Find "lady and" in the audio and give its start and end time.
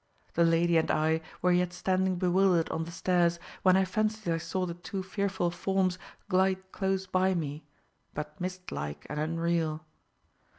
0.43-0.89